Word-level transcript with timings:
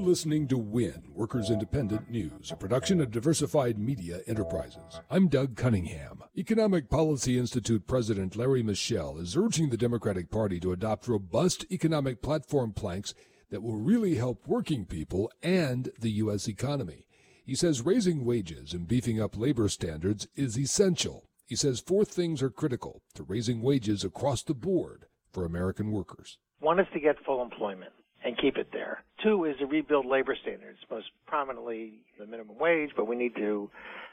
listening 0.00 0.48
to 0.48 0.58
WIN, 0.58 1.04
Workers 1.14 1.50
Independent 1.50 2.10
News, 2.10 2.50
a 2.50 2.56
production 2.56 3.00
of 3.00 3.12
Diversified 3.12 3.78
Media 3.78 4.22
Enterprises. 4.26 5.00
I'm 5.08 5.28
Doug 5.28 5.56
Cunningham. 5.56 6.24
Economic 6.36 6.90
Policy 6.90 7.38
Institute 7.38 7.86
President 7.86 8.34
Larry 8.34 8.64
Mishel 8.64 9.20
is 9.20 9.36
urging 9.36 9.70
the 9.70 9.76
Democratic 9.76 10.32
Party 10.32 10.58
to 10.60 10.72
adopt 10.72 11.06
robust 11.06 11.64
economic 11.70 12.22
platform 12.22 12.72
planks 12.72 13.14
that 13.50 13.62
will 13.62 13.76
really 13.76 14.16
help 14.16 14.48
working 14.48 14.84
people 14.84 15.30
and 15.42 15.90
the 16.00 16.10
U.S. 16.12 16.48
economy. 16.48 17.06
He 17.46 17.54
says 17.54 17.82
raising 17.82 18.24
wages 18.24 18.72
and 18.72 18.88
beefing 18.88 19.20
up 19.20 19.36
labor 19.36 19.68
standards 19.68 20.26
is 20.34 20.58
essential. 20.58 21.28
He 21.46 21.54
says 21.54 21.78
four 21.78 22.04
things 22.04 22.42
are 22.42 22.50
critical 22.50 23.02
to 23.14 23.22
raising 23.22 23.62
wages 23.62 24.02
across 24.02 24.42
the 24.42 24.54
board 24.54 25.06
for 25.30 25.44
American 25.44 25.92
workers. 25.92 26.38
One 26.64 26.80
is 26.80 26.86
to 26.94 26.98
get 26.98 27.16
full 27.26 27.42
employment 27.42 27.92
and 28.24 28.38
keep 28.38 28.56
it 28.56 28.68
there. 28.72 29.04
Two 29.22 29.44
is 29.44 29.54
to 29.58 29.66
rebuild 29.66 30.06
labor 30.06 30.34
standards, 30.40 30.78
most 30.90 31.08
prominently 31.26 32.00
the 32.18 32.24
minimum 32.24 32.58
wage, 32.58 32.88
but 32.96 33.06
we 33.06 33.16
need 33.16 33.36
to 33.36 33.68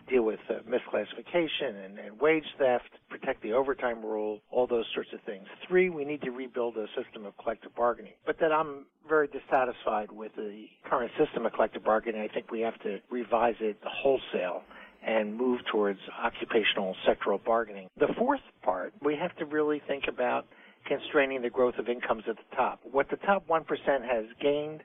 deal 0.10 0.24
with 0.24 0.42
uh, 0.50 0.56
misclassification 0.70 1.86
and, 1.86 1.98
and 1.98 2.20
wage 2.20 2.44
theft, 2.60 2.90
protect 3.10 3.42
the 3.42 3.54
overtime 3.54 4.04
rule, 4.04 4.42
all 4.52 4.68
those 4.68 4.84
sorts 4.94 5.12
of 5.14 5.22
things. 5.22 5.48
Three, 5.66 5.90
we 5.90 6.04
need 6.04 6.22
to 6.24 6.32
rebuild 6.32 6.76
a 6.76 6.88
system 7.02 7.26
of 7.26 7.38
collective 7.38 7.74
bargaining. 7.74 8.12
But 8.26 8.38
that 8.42 8.52
I'm 8.52 8.86
very 9.08 9.28
dissatisfied 9.28 10.12
with 10.12 10.36
the 10.36 10.66
current 10.84 11.14
system 11.18 11.46
of 11.46 11.54
collective 11.54 11.86
bargaining. 11.86 12.20
I 12.20 12.28
think 12.28 12.52
we 12.52 12.60
have 12.60 12.78
to 12.82 13.00
revise 13.10 13.56
it 13.62 13.78
wholesale 13.82 14.64
and 15.08 15.38
move 15.38 15.62
towards 15.72 16.00
occupational 16.22 16.98
sectoral 17.08 17.42
bargaining. 17.42 17.88
The 17.98 18.14
fourth 18.18 18.42
part, 18.62 18.94
we 19.02 19.16
have 19.16 19.34
to 19.38 19.46
really 19.46 19.82
think 19.88 20.04
about 20.10 20.48
constraining 20.86 21.42
the 21.42 21.50
growth 21.50 21.76
of 21.78 21.88
incomes 21.88 22.24
at 22.28 22.36
the 22.38 22.56
top. 22.56 22.80
What 22.84 23.10
the 23.10 23.18
top 23.18 23.48
1% 23.48 23.66
has 23.88 24.26
gained 24.42 24.82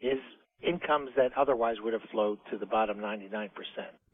is 0.00 0.18
incomes 0.62 1.10
that 1.16 1.30
otherwise 1.36 1.76
would 1.82 1.92
have 1.92 2.02
flowed 2.10 2.38
to 2.50 2.58
the 2.58 2.66
bottom 2.66 2.98
99%. 2.98 3.50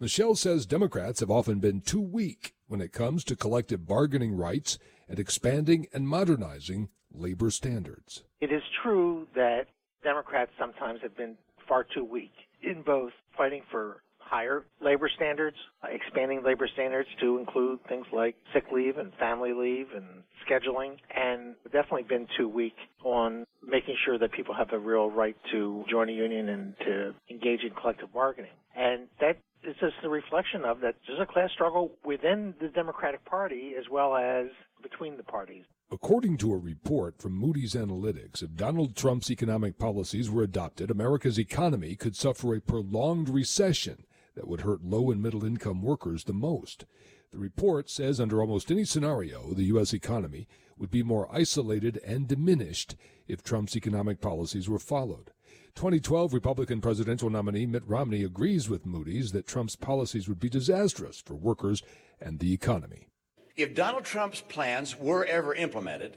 Mishel 0.00 0.36
says 0.36 0.66
Democrats 0.66 1.20
have 1.20 1.30
often 1.30 1.58
been 1.58 1.80
too 1.80 2.00
weak 2.00 2.54
when 2.66 2.80
it 2.80 2.92
comes 2.92 3.24
to 3.24 3.36
collective 3.36 3.86
bargaining 3.86 4.34
rights 4.36 4.78
and 5.08 5.18
expanding 5.18 5.86
and 5.92 6.08
modernizing 6.08 6.88
labor 7.12 7.50
standards. 7.50 8.24
It 8.40 8.52
is 8.52 8.62
true 8.82 9.26
that 9.34 9.66
Democrats 10.02 10.50
sometimes 10.58 11.00
have 11.02 11.16
been 11.16 11.36
far 11.66 11.84
too 11.84 12.04
weak 12.04 12.32
in 12.62 12.82
both 12.82 13.12
fighting 13.36 13.62
for 13.70 14.02
higher 14.24 14.64
labor 14.80 15.10
standards, 15.14 15.56
expanding 15.88 16.42
labor 16.42 16.68
standards 16.72 17.08
to 17.20 17.38
include 17.38 17.78
things 17.88 18.06
like 18.12 18.36
sick 18.52 18.64
leave 18.72 18.98
and 18.98 19.12
family 19.14 19.52
leave 19.52 19.88
and 19.94 20.06
scheduling, 20.48 20.96
and 21.14 21.54
definitely 21.66 22.02
been 22.02 22.26
too 22.36 22.48
weak 22.48 22.76
on 23.04 23.44
making 23.66 23.96
sure 24.04 24.18
that 24.18 24.32
people 24.32 24.54
have 24.54 24.72
a 24.72 24.78
real 24.78 25.10
right 25.10 25.36
to 25.52 25.84
join 25.90 26.08
a 26.08 26.12
union 26.12 26.48
and 26.48 26.74
to 26.78 27.14
engage 27.30 27.60
in 27.62 27.70
collective 27.70 28.12
bargaining. 28.12 28.50
And 28.76 29.06
that 29.20 29.38
is 29.62 29.76
just 29.80 29.94
a 30.02 30.08
reflection 30.08 30.64
of 30.64 30.80
that 30.80 30.96
there's 31.06 31.20
a 31.20 31.26
class 31.32 31.50
struggle 31.52 31.92
within 32.04 32.54
the 32.60 32.68
Democratic 32.68 33.24
Party 33.24 33.72
as 33.78 33.84
well 33.90 34.16
as 34.16 34.46
between 34.82 35.16
the 35.16 35.22
parties. 35.22 35.64
According 35.90 36.38
to 36.38 36.52
a 36.52 36.58
report 36.58 37.20
from 37.20 37.32
Moody's 37.38 37.74
Analytics, 37.74 38.42
if 38.42 38.54
Donald 38.56 38.96
Trump's 38.96 39.30
economic 39.30 39.78
policies 39.78 40.30
were 40.30 40.42
adopted, 40.42 40.90
America's 40.90 41.38
economy 41.38 41.94
could 41.94 42.16
suffer 42.16 42.54
a 42.54 42.60
prolonged 42.60 43.28
recession 43.28 44.04
that 44.34 44.48
would 44.48 44.62
hurt 44.62 44.84
low 44.84 45.10
and 45.10 45.22
middle 45.22 45.44
income 45.44 45.82
workers 45.82 46.24
the 46.24 46.32
most. 46.32 46.84
The 47.30 47.38
report 47.38 47.90
says 47.90 48.20
under 48.20 48.40
almost 48.40 48.70
any 48.70 48.84
scenario, 48.84 49.54
the 49.54 49.64
U.S. 49.64 49.92
economy 49.92 50.46
would 50.78 50.90
be 50.90 51.02
more 51.02 51.28
isolated 51.32 52.00
and 52.06 52.28
diminished 52.28 52.96
if 53.26 53.42
Trump's 53.42 53.76
economic 53.76 54.20
policies 54.20 54.68
were 54.68 54.78
followed. 54.78 55.30
2012 55.74 56.32
Republican 56.32 56.80
presidential 56.80 57.30
nominee 57.30 57.66
Mitt 57.66 57.82
Romney 57.86 58.22
agrees 58.22 58.68
with 58.68 58.86
Moody's 58.86 59.32
that 59.32 59.46
Trump's 59.46 59.74
policies 59.74 60.28
would 60.28 60.38
be 60.38 60.48
disastrous 60.48 61.20
for 61.20 61.34
workers 61.34 61.82
and 62.20 62.38
the 62.38 62.52
economy. 62.52 63.08
If 63.56 63.74
Donald 63.74 64.04
Trump's 64.04 64.40
plans 64.40 64.96
were 64.96 65.24
ever 65.24 65.54
implemented, 65.54 66.16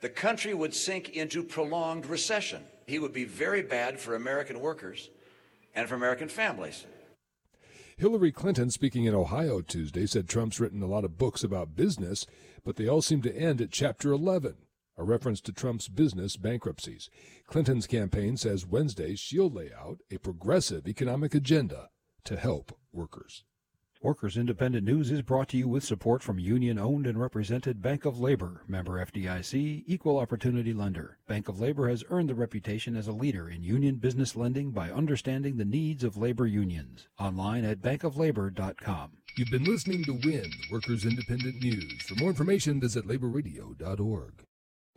the 0.00 0.08
country 0.08 0.54
would 0.54 0.74
sink 0.74 1.10
into 1.10 1.42
prolonged 1.42 2.06
recession. 2.06 2.62
He 2.86 2.98
would 2.98 3.12
be 3.12 3.24
very 3.24 3.62
bad 3.62 3.98
for 3.98 4.14
American 4.14 4.60
workers 4.60 5.10
and 5.74 5.88
for 5.88 5.94
American 5.94 6.28
families. 6.28 6.84
Hillary 7.98 8.30
Clinton, 8.30 8.70
speaking 8.70 9.06
in 9.06 9.14
Ohio 9.16 9.60
Tuesday, 9.60 10.06
said 10.06 10.28
Trump's 10.28 10.60
written 10.60 10.84
a 10.84 10.86
lot 10.86 11.04
of 11.04 11.18
books 11.18 11.42
about 11.42 11.74
business, 11.74 12.26
but 12.64 12.76
they 12.76 12.86
all 12.86 13.02
seem 13.02 13.22
to 13.22 13.36
end 13.36 13.60
at 13.60 13.72
Chapter 13.72 14.12
11, 14.12 14.54
a 14.96 15.02
reference 15.02 15.40
to 15.40 15.52
Trump's 15.52 15.88
business 15.88 16.36
bankruptcies. 16.36 17.10
Clinton's 17.48 17.88
campaign 17.88 18.36
says 18.36 18.64
Wednesday 18.64 19.16
she'll 19.16 19.50
lay 19.50 19.72
out 19.76 19.98
a 20.12 20.18
progressive 20.18 20.86
economic 20.86 21.34
agenda 21.34 21.88
to 22.22 22.36
help 22.36 22.78
workers. 22.92 23.42
Workers 24.00 24.36
Independent 24.36 24.86
News 24.86 25.10
is 25.10 25.22
brought 25.22 25.48
to 25.48 25.56
you 25.56 25.66
with 25.66 25.82
support 25.82 26.22
from 26.22 26.38
union 26.38 26.78
owned 26.78 27.04
and 27.04 27.20
represented 27.20 27.82
Bank 27.82 28.04
of 28.04 28.20
Labor, 28.20 28.62
member 28.68 29.04
FDIC, 29.04 29.82
equal 29.88 30.18
opportunity 30.18 30.72
lender. 30.72 31.18
Bank 31.26 31.48
of 31.48 31.58
Labor 31.58 31.88
has 31.88 32.04
earned 32.08 32.28
the 32.28 32.36
reputation 32.36 32.96
as 32.96 33.08
a 33.08 33.12
leader 33.12 33.50
in 33.50 33.64
union 33.64 33.96
business 33.96 34.36
lending 34.36 34.70
by 34.70 34.92
understanding 34.92 35.56
the 35.56 35.64
needs 35.64 36.04
of 36.04 36.16
labor 36.16 36.46
unions. 36.46 37.08
Online 37.18 37.64
at 37.64 37.82
bankoflabor.com. 37.82 39.10
You've 39.36 39.50
been 39.50 39.64
listening 39.64 40.04
to 40.04 40.12
WIN, 40.12 40.48
Workers 40.70 41.04
Independent 41.04 41.60
News. 41.60 42.00
For 42.02 42.14
more 42.14 42.30
information, 42.30 42.80
visit 42.80 43.04
laborradio.org. 43.04 44.44